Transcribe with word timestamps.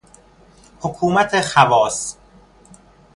حکومت 0.81 1.41
خواص 1.41 2.17